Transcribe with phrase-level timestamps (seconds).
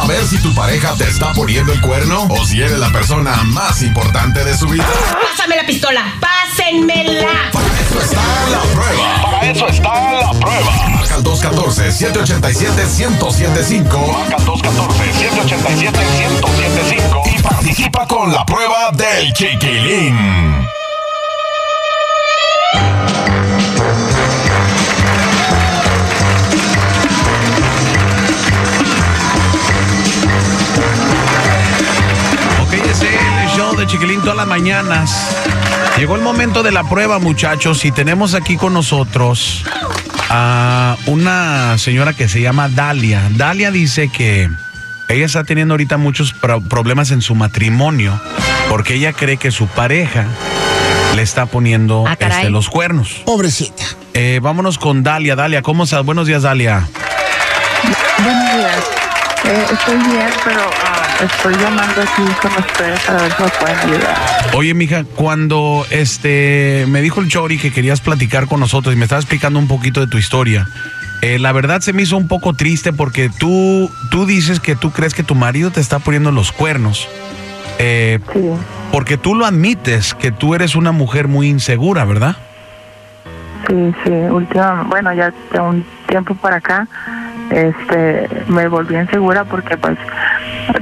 [0.00, 3.82] saber si tu pareja te está poniendo el cuerno o si eres la persona más
[3.82, 4.86] importante de su vida?
[5.20, 7.50] Pásame la pistola, pásenmela.
[7.52, 9.22] Para eso está la prueba.
[9.22, 10.88] Para eso está la prueba.
[10.90, 14.12] Marca al 214-787-1075.
[14.12, 20.68] Marca 214-187-175 Y participa con la prueba del chiquilín.
[33.88, 35.10] Chiquilín todas las mañanas.
[35.96, 39.64] Llegó el momento de la prueba, muchachos, y tenemos aquí con nosotros
[40.30, 43.22] a una señora que se llama Dalia.
[43.30, 44.48] Dalia dice que
[45.08, 48.20] ella está teniendo ahorita muchos pro- problemas en su matrimonio
[48.68, 50.26] porque ella cree que su pareja
[51.16, 53.22] le está poniendo Ah, este, los cuernos.
[53.24, 53.82] Pobrecita.
[54.12, 55.34] Eh, vámonos con Dalia.
[55.34, 56.04] Dalia, ¿cómo estás?
[56.04, 56.86] Buenos días, Dalia.
[58.18, 58.84] Buenos días.
[59.44, 60.60] Eh, estoy bien, pero
[61.22, 64.16] estoy llamando aquí con ustedes a ver si me pueden ayudar.
[64.54, 69.04] Oye, mija, cuando este me dijo el Chori que querías platicar con nosotros y me
[69.04, 70.66] estaba explicando un poquito de tu historia,
[71.22, 74.90] eh, la verdad se me hizo un poco triste porque tú, tú dices que tú
[74.92, 77.08] crees que tu marido te está poniendo los cuernos.
[77.78, 78.50] eh, Sí,
[78.92, 82.36] porque tú lo admites que tú eres una mujer muy insegura, ¿verdad?
[83.66, 84.10] sí, sí.
[84.10, 86.88] Última, bueno, ya de un tiempo para acá,
[87.50, 89.98] este, me volví insegura porque, pues,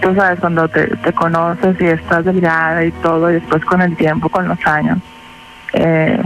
[0.01, 3.97] tú sabes, cuando te, te conoces y estás delgada y todo, y después con el
[3.97, 4.99] tiempo, con los años,
[5.73, 6.21] eh,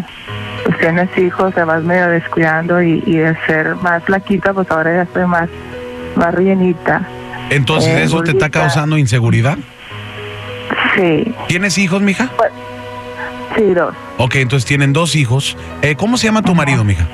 [0.64, 4.94] pues tienes hijos, te vas medio descuidando y, y de ser más flaquita, pues ahora
[4.96, 5.48] ya estoy más,
[6.16, 7.02] más rellenita.
[7.50, 9.58] Entonces Eh, eso te está causando inseguridad.
[10.94, 12.28] Sí, ¿Tienes hijos, mija?
[13.56, 13.94] sí, dos.
[14.18, 15.56] Ok, entonces tienen dos hijos.
[15.82, 17.06] Eh, ¿Cómo se llama tu marido, mija?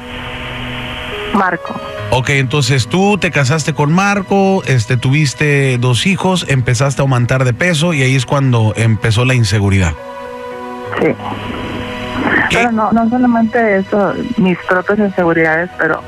[1.34, 1.74] Marco.
[2.10, 7.52] Ok, entonces tú te casaste con Marco, este, tuviste dos hijos, empezaste a aumentar de
[7.52, 9.92] peso y ahí es cuando empezó la inseguridad.
[11.00, 11.08] Sí.
[12.48, 12.58] ¿Qué?
[12.58, 16.00] Pero no, no solamente eso, mis propias inseguridades, pero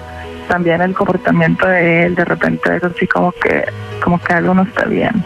[0.48, 3.64] también el comportamiento de él, de repente es así como que,
[4.02, 5.24] como que algo no está bien.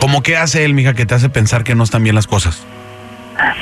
[0.00, 2.66] ¿Cómo qué hace él, mija, que te hace pensar que no están bien las cosas?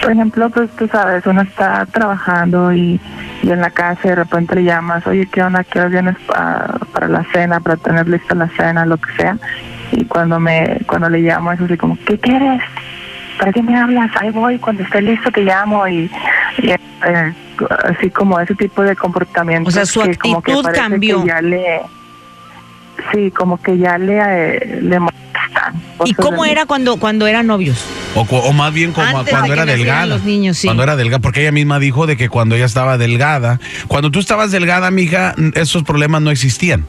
[0.02, 3.00] Por ejemplo, pues tú sabes, uno está trabajando y,
[3.42, 5.64] y en la casa y de repente le llamas, oye, ¿qué onda?
[5.64, 9.36] ¿Qué hora vienes pa- para la cena, para tener lista la cena, lo que sea?
[9.92, 12.60] Y cuando me cuando le llamo es así como, ¿qué quieres?
[13.38, 14.10] ¿Para qué me hablas?
[14.20, 16.10] Ahí voy, cuando esté listo te llamo y,
[16.58, 16.78] y, eh,
[17.84, 19.68] así como ese tipo de comportamiento.
[19.68, 21.20] O sea, su que como que actitud parece cambió.
[21.22, 21.80] Que ya le,
[23.12, 24.18] sí, como que ya le,
[24.56, 25.74] eh, le molestan.
[26.04, 27.84] ¿Y cómo era cuando, cuando eran novios?
[28.14, 30.06] O, o más bien como Antes de cuando que era delgada.
[30.06, 30.66] los niños, sí.
[30.66, 33.58] Cuando era delgada, porque ella misma dijo de que cuando ella estaba delgada,
[33.88, 36.84] cuando tú estabas delgada, mija, esos problemas no existían.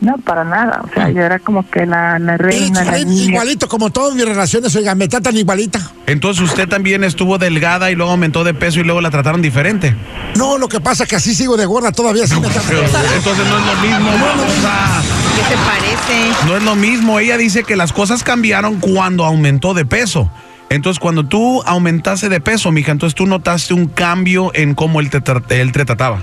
[0.00, 0.82] No, para nada.
[0.84, 3.30] O sea, yo era como que la, la reina, la Igualito, niña.
[3.32, 5.80] igualito como todas mis relaciones, oiga, me tratan igualita.
[6.06, 9.96] Entonces usted también estuvo delgada y luego aumentó de peso y luego la trataron diferente.
[10.36, 13.74] No, lo que pasa es que así sigo de gorda, todavía entonces no es lo
[13.80, 15.02] mismo, babosa.
[15.36, 16.46] ¿Qué te parece?
[16.46, 17.18] No es lo mismo.
[17.18, 20.30] Ella dice que las cosas cambiaron cuando aumentó de peso.
[20.70, 25.08] Entonces, cuando tú aumentaste de peso, mija, entonces tú notaste un cambio en cómo él
[25.10, 26.22] te, tra- él te trataba.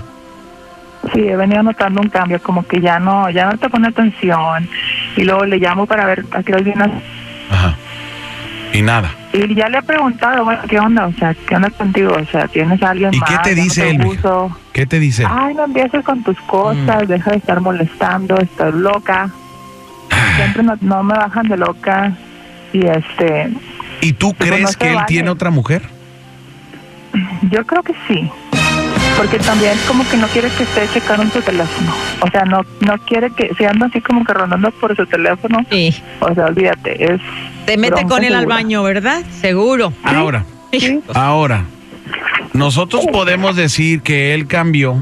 [1.12, 4.68] Sí, he venido notando un cambio, como que ya no, ya no te pone atención.
[5.16, 6.90] Y luego le llamo para ver a qué hora vienes.
[7.50, 7.76] Ajá.
[8.72, 9.10] Y nada.
[9.32, 11.06] Y ya le he preguntado, bueno, ¿qué onda?
[11.06, 12.14] O sea, ¿qué onda contigo?
[12.18, 13.28] O sea, ¿tienes a alguien ¿Y más?
[13.30, 14.18] qué te ¿Ya no dice él?
[14.72, 15.26] ¿Qué te dice?
[15.28, 16.46] Ay, no empieces con tus Mm.
[16.46, 19.28] cosas, deja de estar molestando, estás loca.
[20.36, 22.12] Siempre no, no me bajan de loca.
[22.72, 23.50] Y este,
[24.00, 25.06] ¿Y tú crees que él vale.
[25.06, 25.82] tiene otra mujer?
[27.50, 28.30] yo creo que sí.
[29.22, 31.92] Porque también como que no quiere que esté checando su teléfono.
[32.22, 35.64] O sea, no no quiere que, si anda así como que rondando por su teléfono,
[35.70, 35.94] Sí.
[36.18, 37.20] o sea, olvídate, es...
[37.64, 39.22] Te mete con él al baño, ¿verdad?
[39.40, 39.92] Seguro.
[40.02, 41.00] Ahora, Sí.
[41.14, 41.66] ahora,
[42.52, 44.96] nosotros podemos decir que él cambió,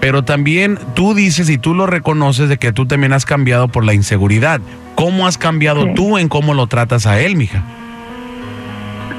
[0.00, 3.84] pero también tú dices y tú lo reconoces de que tú también has cambiado por
[3.84, 4.62] la inseguridad.
[4.94, 5.90] ¿Cómo has cambiado Sí.
[5.94, 7.64] tú en cómo lo tratas a él, mija?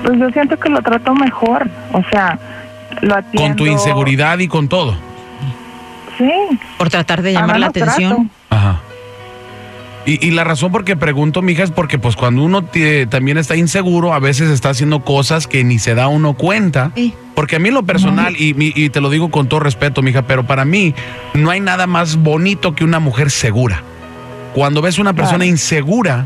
[0.03, 2.39] Pues yo siento que lo trato mejor, o sea,
[3.01, 3.41] lo atiendo.
[3.41, 4.95] Con tu inseguridad y con todo.
[6.17, 6.29] Sí.
[6.77, 8.29] Por tratar de llamar la atención.
[8.49, 8.55] trato.
[8.67, 8.81] Ajá.
[10.05, 12.63] Y, y la razón por que pregunto, mija, es porque pues cuando uno
[13.09, 16.91] también está inseguro, a veces está haciendo cosas que ni se da uno cuenta.
[16.95, 17.13] Sí.
[17.35, 20.23] Porque a mí en lo personal, y, y te lo digo con todo respeto, mija,
[20.23, 20.93] pero para mí
[21.33, 23.83] no hay nada más bonito que una mujer segura.
[24.53, 25.51] Cuando ves una persona Claro.
[25.51, 26.25] insegura,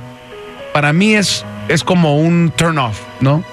[0.74, 3.44] para mí es, es como un turn off, ¿no?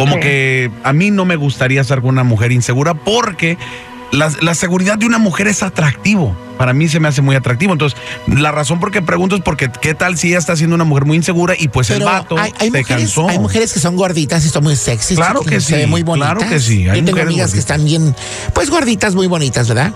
[0.00, 0.20] Como Sí.
[0.20, 3.58] que a mí no me gustaría estar con una mujer insegura porque
[4.12, 6.34] la, la seguridad de una mujer es atractivo.
[6.58, 7.72] Para mí se me hace muy atractivo.
[7.72, 10.84] Entonces, la razón por qué pregunto es porque qué tal si ella está siendo una
[10.84, 13.28] mujer muy insegura y pues el vato hay, hay se mujeres, cansó.
[13.30, 15.14] hay mujeres que son gorditas y son muy sexy.
[15.16, 16.32] Claro que sí, ven muy bonitas.
[16.34, 18.14] claro que sí, hay Yo tengo amigas que están bien,
[18.52, 19.92] pues gorditas, muy bonitas, ¿verdad?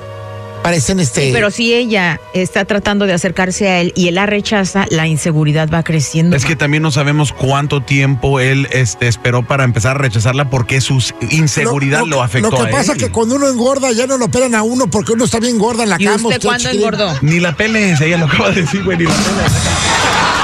[0.64, 1.30] Parecen este.
[1.30, 5.68] Pero si ella está tratando de acercarse a él y él la rechaza, la inseguridad
[5.70, 6.34] va creciendo.
[6.34, 10.80] Es que también no sabemos cuánto tiempo él este, esperó para empezar a rechazarla porque
[10.80, 12.98] su inseguridad lo, afectó Lo que a pasa él.
[12.98, 15.58] es que cuando uno engorda ya no lo operan a uno porque uno está bien
[15.58, 16.28] gorda en la ¿Y cama.
[16.28, 16.80] usted cuándo chiquilín.
[16.86, 17.18] engordó?
[17.20, 19.52] Ni la peles, ella lo acaba de decir, güey, ni la peles.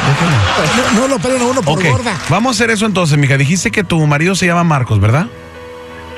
[0.06, 0.92] Déjala.
[0.94, 2.20] No, no lo operan a uno por Ok, gorda.
[2.28, 3.38] vamos a hacer eso entonces, mija.
[3.38, 5.28] Dijiste que tu marido se llama Marcos, ¿verdad?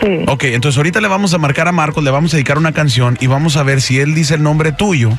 [0.02, 0.24] Sí.
[0.26, 3.16] Ok, entonces ahorita le vamos a marcar a Marcos, le vamos a dedicar una canción
[3.20, 5.10] y vamos a ver si él dice el nombre tuyo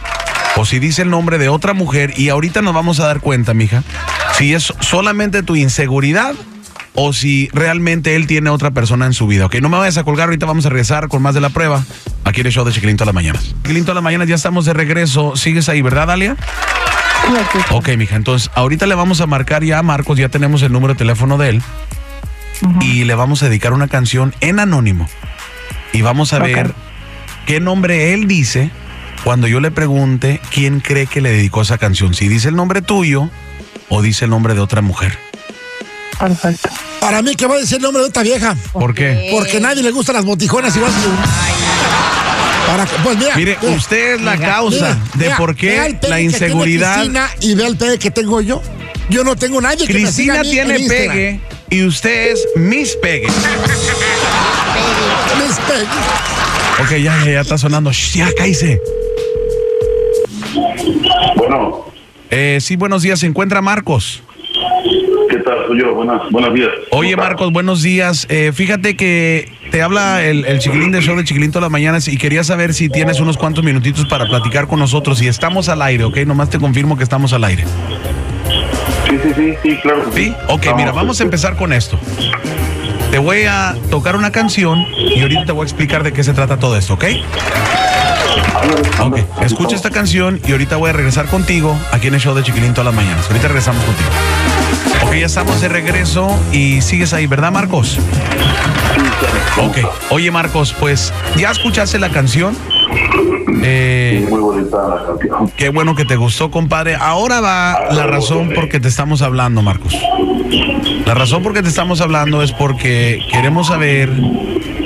[0.57, 3.53] o si dice el nombre de otra mujer y ahorita nos vamos a dar cuenta,
[3.53, 3.83] mija,
[4.38, 6.35] si es solamente tu inseguridad
[6.95, 9.45] o si realmente él tiene otra persona en su vida.
[9.45, 11.83] Ok, no me vayas a colgar, ahorita vamos a regresar con más de la prueba
[12.25, 13.56] aquí en el show de Chiquilín todas las mañanas.
[13.63, 15.35] Chiquilín todas las mañanas, ya estamos de regreso.
[15.35, 16.35] ¿Sigues ahí, verdad, Dalia?
[17.53, 17.59] Sí.
[17.71, 20.94] Ok, mija, entonces ahorita le vamos a marcar ya a Marcos, ya tenemos el número
[20.94, 21.62] de teléfono de él
[22.81, 25.07] y le vamos a dedicar una canción en anónimo.
[25.92, 26.74] Y vamos a ver
[27.45, 28.71] qué nombre él dice
[29.24, 32.13] cuando yo le pregunte quién cree que le dedicó esa canción.
[32.13, 33.30] Si dice el nombre tuyo
[33.89, 35.18] o dice el nombre de otra mujer.
[36.19, 36.69] Perfecto.
[37.00, 38.56] Para mí, que va a decir el nombre de esta vieja?
[38.71, 39.30] ¿Por qué?
[39.31, 41.07] Porque a nadie le gustan las botijonas igual que.
[42.71, 43.36] Para que- pues mira.
[43.36, 46.21] Mire, mira, usted es la Mira, causa mira, de mira, por qué la que tiene
[46.21, 46.95] inseguridad.
[46.95, 48.62] Cristina y ve el pegue que tengo yo.
[49.09, 51.16] Yo no tengo nadie que me siga Cristina a mí tiene en Instagram.
[51.16, 51.42] pegue
[51.73, 53.25] y usted es Miss Pegue.
[55.39, 55.87] Mis pegues.
[56.81, 57.91] Ok, ya, ya, ya está sonando.
[57.91, 58.79] Shh, ya, cállese.
[61.35, 61.85] Bueno,
[62.29, 63.19] Eh, sí, buenos días.
[63.19, 64.21] ¿Se encuentra Marcos?
[65.29, 65.65] ¿qué tal?
[65.67, 65.95] Soy yo.
[65.95, 66.69] Buenas, buenos días.
[66.91, 67.15] Oye.
[67.15, 68.27] Marcos, buenos días.
[68.29, 72.07] Eh, fíjate que te habla el, el chiquilín del show de Chiquilín todas las mañanas
[72.07, 75.19] y quería saber si tienes unos cuantos minutitos para platicar con nosotros.
[75.23, 76.17] Y estamos al aire, ¿ok?
[76.27, 77.63] Nomás te confirmo que estamos al aire.
[79.13, 80.12] Sí, sí, sí, sí, claro.
[80.15, 80.33] ¿Sí?
[80.48, 82.00] Ok, mira, vamos a empezar con esto.
[83.12, 86.33] Te voy a tocar una canción y ahorita te voy a explicar de qué se
[86.33, 87.04] trata todo esto, ¿ok?
[89.01, 92.42] Ok, escucha esta canción y ahorita voy a regresar contigo aquí en el show de
[92.42, 93.27] Chiquilín todas las mañanas.
[93.27, 94.10] Ahorita regresamos contigo.
[95.06, 98.00] Ok, ya estamos de regreso y sigues ahí, ¿verdad, Marcos?
[99.19, 99.36] Sí, claro.
[99.56, 99.77] ¿Cómo Ok,
[100.12, 102.56] oye Marcos, pues ya escuchaste la canción.
[103.63, 105.51] Eh, Sí, muy bonita la canción.
[105.56, 106.95] qué bueno que te gustó, compadre.
[106.95, 109.95] Ahora va la razón por que te estamos hablando, Marcos.
[111.06, 114.10] La razón por que te estamos hablando es porque queremos saber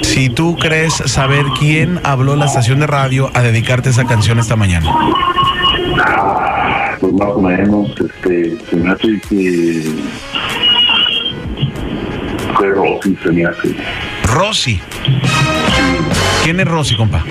[0.03, 4.55] si tú crees saber quién habló la estación de radio a dedicarte esa canción esta
[4.55, 4.91] mañana.
[6.99, 9.83] Pues más o menos, este, se me hace que...
[13.23, 13.75] Se me hace.
[14.33, 14.79] Rosy.
[16.43, 17.23] ¿Quién es Rosy, compa?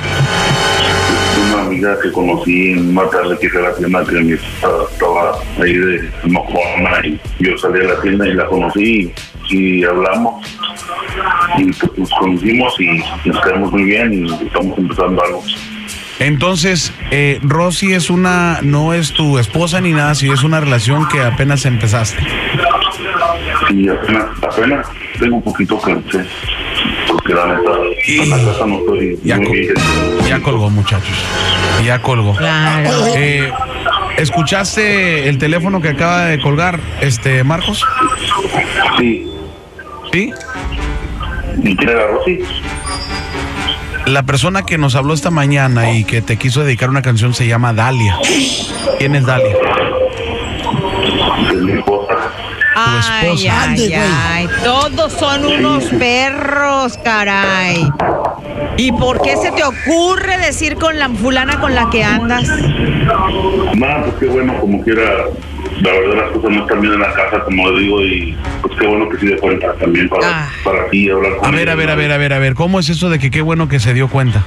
[1.53, 5.39] Una amiga que conocí en una tarde que fue a la tienda que mi estaba
[5.63, 9.13] ahí de Mojona y yo salí a la tienda y la conocí
[9.51, 10.45] y hablamos
[11.59, 15.43] y pues nos conocimos y nos quedamos muy bien y estamos empezando algo.
[16.19, 21.07] Entonces, eh, Rosy es una, no es tu esposa ni nada, si es una relación
[21.09, 22.23] que apenas empezaste.
[23.71, 24.87] Y apenas, apenas
[25.19, 25.93] tengo un poquito que
[28.07, 28.31] Y-
[29.25, 31.17] Ya, col- colgó, muchachos.
[31.85, 32.35] Ya colgó.
[32.37, 32.91] Claro.
[33.17, 33.51] Eh,
[34.17, 37.85] ¿Escuchaste el teléfono que acaba de colgar, este Marcos?
[38.99, 39.31] Sí,
[40.13, 40.33] ¿Sí?
[44.07, 47.47] La persona que nos habló esta mañana y que te quiso dedicar una canción se
[47.47, 48.17] llama Dalia.
[48.99, 49.55] ¿Quién es Dalia?
[51.51, 51.83] Es mi
[52.79, 53.63] Ay, esposa.
[53.63, 54.49] ay, Ande, ay.
[54.65, 57.89] Todos son unos perros, caray.
[58.77, 62.47] ¿Y por qué se te ocurre decir con la fulana con la que andas?
[63.75, 65.03] Nada, pues qué bueno, como quiera,
[65.81, 68.75] la verdad las cosas no están bien en la casa, como le digo, y pues
[68.79, 70.49] qué bueno que se dio cuenta también para, Ah.
[70.65, 71.93] para ti hablar con A ver, ella, a ver, ¿no?
[71.93, 72.55] a ver, a ver, a ver.
[72.55, 74.45] ¿Cómo es eso de que qué bueno que se dio cuenta?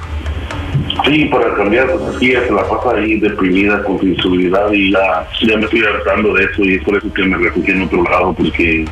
[1.06, 5.56] Sí, para cambiar, pues se la pasa ahí deprimida con su inseguridad y ya, ya
[5.56, 8.32] me estoy hartando de eso y es por eso que me refugié en otro lado,
[8.34, 8.84] porque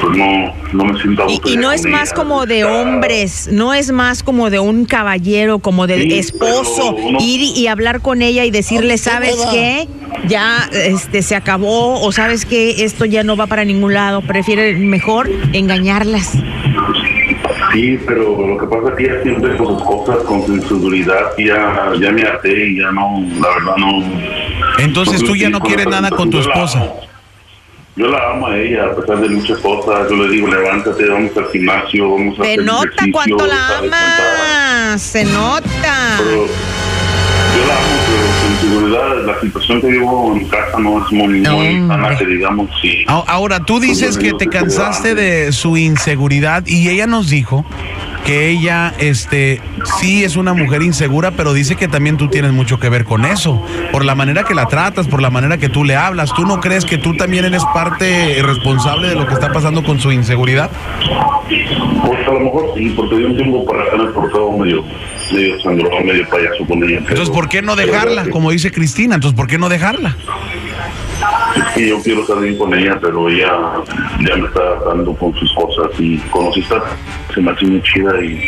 [0.00, 2.16] pues no, no me siento a Y, gusto y no es más ella.
[2.16, 6.94] como de Está- hombres, no es más como de un caballero, como de Sí, esposo,
[6.94, 9.88] uno- ir y hablar con ella y decirle, Ay, ¿sabes qué?
[10.26, 14.74] Ya este se acabó o sabes que esto ya no va para ningún lado, prefiere
[14.76, 16.32] mejor engañarlas.
[17.72, 21.32] Sí, pero lo que pasa es que ella siempre con sus cosas, con su inseguridad,
[21.38, 24.02] y ya, ya me harté y ya no, la verdad no.
[24.78, 26.92] Entonces tú ya no quieres nada con tu esposa.
[27.96, 30.08] yo la amo a ella a pesar de muchas cosas.
[30.10, 33.78] Yo le digo, levántate, vamos al gimnasio, vamos a Se hacer nota ejercicio, cuánto la
[33.78, 35.02] amas.
[35.02, 36.16] Se nota.
[36.18, 38.29] Pero yo la amo, pero
[39.26, 43.04] la situación que vivo en casa no es muy, No, muy sana, que digamos, sí.
[43.06, 47.64] Ahora, tú dices que te cansaste de su inseguridad y ella nos dijo
[48.24, 49.60] que ella, este,
[49.98, 53.24] sí es una mujer insegura, pero dice que también tú tienes mucho que ver con
[53.24, 56.32] eso, por la manera que la tratas, por la manera que tú le hablas.
[56.34, 60.00] ¿Tú no crees que tú también eres parte responsable de lo que está pasando con
[60.00, 60.70] su inseguridad?
[62.06, 64.84] Pues a lo mejor sí, porque de un tiempo para me he portado medio,
[65.32, 66.98] medio sangrón, medio payaso con ella.
[66.98, 68.28] Entonces, ¿por qué no dejarla?
[68.40, 70.16] Como dice Cristina, entonces, ¿por qué no dejarla?
[71.54, 73.52] Es que yo quiero estar bien con ella, pero ella
[74.26, 76.74] ya me está dando con sus cosas y conociste,
[77.34, 78.40] se me hace muy chida y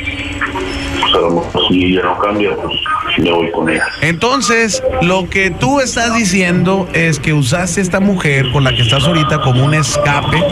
[0.98, 2.74] pues a lo mejor si ella no cambia, pues
[3.18, 3.84] me voy con ella.
[4.00, 9.04] Entonces, lo que tú estás diciendo es que usaste esta mujer con la que estás
[9.04, 10.42] ahorita como un escape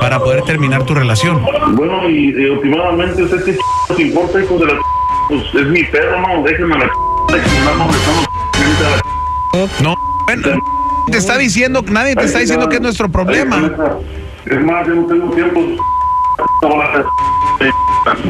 [0.00, 1.40] para poder terminar tu relación.
[1.76, 3.96] Bueno, y eh, últimamente, ¿usted qué ch...
[3.96, 4.72] te importa, hijo de la.
[5.28, 6.90] Pues es mi perro, no, déjenme la
[9.82, 9.94] no
[10.26, 10.60] bueno,
[11.10, 13.70] te está diciendo, nadie te está diciendo que es nuestro problema.
[14.44, 15.60] Es más, yo no tengo tiempo.
[16.62, 16.86] No, la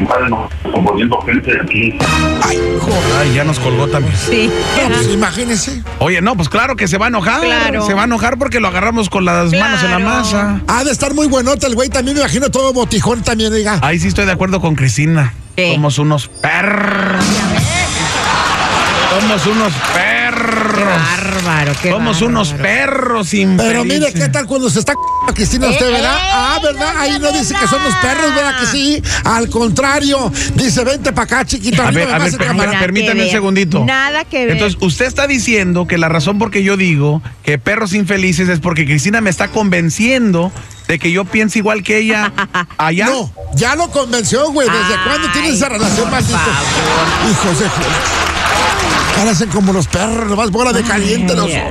[0.01, 1.97] madre, no, componiendo gente aquí.
[2.41, 3.03] Ay, joder.
[3.19, 4.15] Ay, ya nos colgó también.
[4.17, 4.49] Sí.
[4.81, 5.83] No, pues imagínese.
[5.99, 7.41] Oye, no, pues claro que se va a enojar.
[7.41, 7.85] Claro.
[7.85, 10.61] Se va a enojar porque lo agarramos con las manos en la masa.
[10.67, 11.89] Ha de estar muy buenota el güey.
[11.89, 13.79] También me imagino todo botijón también, diga.
[13.81, 15.33] Ahí sí estoy de acuerdo con Cristina.
[15.55, 15.73] ¿Qué?
[15.75, 17.25] Somos unos perros.
[19.09, 20.18] Somos unos perros.
[20.39, 22.25] Bárbaro, qué Somos bárbaro.
[22.27, 23.67] unos perros infelices.
[23.67, 26.17] Pero mire, ¿qué tal cuando se está c- a Cristina usted, verdad?
[26.21, 26.93] Ah, ¿verdad?
[26.97, 29.01] Ahí no dice que son los perros, ¿verdad que sí?
[29.25, 31.81] Al contrario, dice, vente para acá, chiquito.
[31.81, 32.79] A ver, me a ver, cámara.
[32.79, 33.83] permítame un segundito.
[33.85, 34.51] Nada que ver.
[34.55, 38.59] Entonces, usted está diciendo que la razón por que yo digo que perros infelices es
[38.59, 40.51] porque Cristina me está convenciendo
[40.87, 42.31] de que yo pienso igual que ella
[42.77, 43.07] allá.
[43.07, 44.67] No, ya lo convenció, güey.
[44.67, 46.37] ¿Desde Ay, cuándo tienes esa relación, por maldito?
[46.37, 47.31] favor.
[47.31, 47.69] Hijos de
[49.27, 51.61] hacen como los perros, nomás bola de caliente los dos.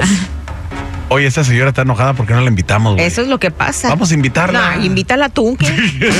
[1.11, 2.95] Oye, esta señora está enojada porque no la invitamos.
[2.95, 3.07] güey.
[3.07, 3.88] Eso es lo que pasa.
[3.88, 4.76] Vamos a invitarla.
[4.76, 5.67] No, invítala tú, ¿qué?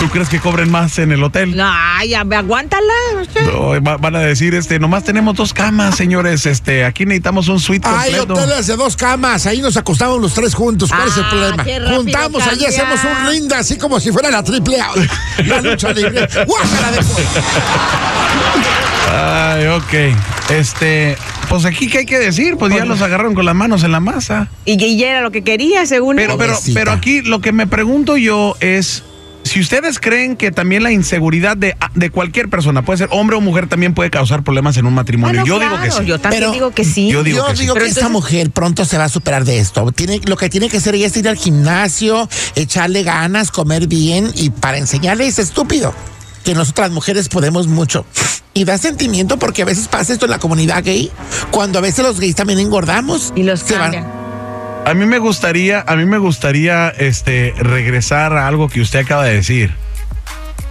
[0.00, 1.54] ¿Tú crees que cobren más en el hotel?
[1.54, 1.70] No,
[2.08, 2.82] ya, aguántala.
[3.44, 6.46] no va- van a decir, este, nomás tenemos dos camas, señores.
[6.46, 8.32] Este, aquí necesitamos un suite Hay completo.
[8.42, 10.88] hoteles de dos camas, ahí nos acostamos los tres juntos.
[10.88, 11.94] ¿Cuál es el Ah, problema?
[11.96, 12.86] Juntamos, allí cambiar.
[12.92, 14.88] hacemos un ring así como si fuera la triple A.
[15.44, 16.26] La lucha libre.
[16.46, 17.00] ¡Guácala de
[19.12, 20.16] Ay, ok.
[20.50, 21.16] Este,
[21.50, 24.00] pues aquí qué hay que decir, pues ya los agarraron con las manos en la
[24.00, 24.48] masa.
[24.64, 26.38] Y, y era lo que quería, según Pero, él.
[26.38, 29.02] pero, pero aquí lo que me pregunto yo es.
[29.50, 33.40] Si ustedes creen que también la inseguridad de, de cualquier persona, puede ser hombre o
[33.40, 35.40] mujer, también puede causar problemas en un Ah, matrimonio.
[35.40, 36.04] no, yo claro, digo que sí.
[36.06, 37.08] Yo también Pero digo que sí.
[37.10, 37.62] yo digo Yo que sí.
[37.62, 39.90] digo que esta entonces- mujer pronto se va a superar de esto.
[39.90, 44.30] Tiene, lo que tiene que hacer ella es ir al gimnasio, echarle ganas, comer bien
[44.36, 45.92] y para enseñarle es estúpido.
[46.44, 48.06] Que nosotras mujeres podemos mucho.
[48.54, 51.10] Y da sentimiento porque a veces pasa esto en la comunidad gay,
[51.50, 53.32] cuando a veces los gays también engordamos.
[53.34, 54.19] Y los se van.
[54.90, 59.22] A mí me gustaría, a mí me gustaría este regresar a algo que usted acaba
[59.22, 59.72] de decir.